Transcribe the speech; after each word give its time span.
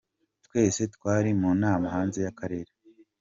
Twese 0.45 0.81
twari 0.95 1.29
mu 1.39 1.49
nama 1.63 1.85
hanze 1.95 2.17
y’akarere. 2.25 2.71